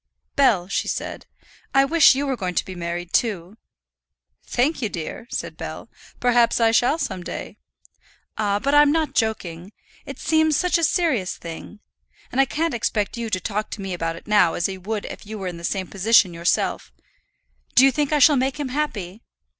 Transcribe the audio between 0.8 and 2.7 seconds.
said, "I wish you were going to